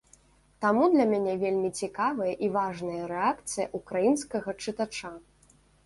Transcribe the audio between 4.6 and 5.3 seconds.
чытача.